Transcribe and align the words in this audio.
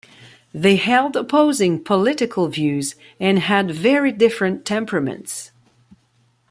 They 0.51 0.77
held 0.77 1.15
opposing 1.15 1.83
political 1.83 2.47
views 2.47 2.95
and 3.19 3.37
had 3.37 3.69
very 3.69 4.11
different 4.11 4.65
temperaments. 4.65 5.51